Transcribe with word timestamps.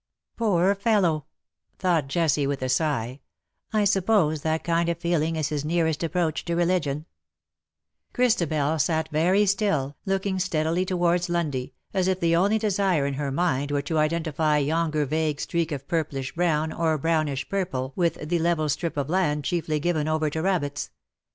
WE 0.39 0.47
DRAW 0.47 0.47
NIGH 0.47 0.49
THEE." 0.49 0.55
199" 0.55 0.75
Poor 0.81 0.81
fellow/' 1.03 1.25
thought 1.77 2.07
Jessie,, 2.07 2.47
with 2.47 2.63
a 2.63 2.69
sigh," 2.69 3.19
I 3.71 3.83
suppose 3.85 4.41
that 4.41 4.63
kind 4.63 4.89
of 4.89 4.97
feeling 4.97 5.35
is 5.35 5.49
his 5.49 5.63
nearest 5.63 6.01
approach 6.03 6.43
to 6.45 6.55
religion/^ 6.55 7.05
Christabel 8.11 8.79
sat 8.79 9.09
very 9.11 9.45
still, 9.45 9.95
looking 10.07 10.39
steadily 10.39 10.85
towards 10.87 11.29
Lundy, 11.29 11.75
as 11.93 12.07
if 12.07 12.19
the 12.19 12.35
only 12.35 12.57
desire 12.57 13.05
in 13.05 13.13
her 13.13 13.31
mind 13.31 13.69
were 13.69 13.83
to 13.83 13.99
identify 13.99 14.57
yonder 14.57 15.05
vague 15.05 15.39
streak 15.39 15.71
of 15.71 15.87
purplish 15.87 16.33
brown 16.33 16.73
or 16.73 16.97
brownish 16.97 17.47
purple 17.47 17.93
with 17.95 18.27
the 18.27 18.39
level 18.39 18.69
strip 18.69 18.97
of 18.97 19.07
land 19.07 19.43
chiefly 19.43 19.79
given 19.79 20.07
over 20.07 20.31
to 20.31 20.41
rabbits. 20.41 20.89